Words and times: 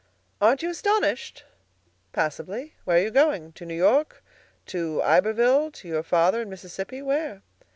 "Aren't 0.41 0.63
you 0.63 0.71
astonished?" 0.71 1.45
"Passably. 2.11 2.73
Where 2.85 2.97
are 2.97 3.01
you 3.03 3.11
going? 3.11 3.51
to 3.53 3.67
New 3.67 3.75
York? 3.75 4.23
to 4.65 4.99
Iberville? 5.03 5.69
to 5.73 5.87
your 5.87 6.01
father 6.01 6.41
in 6.41 6.49
Mississippi? 6.49 7.03
where?" 7.03 7.43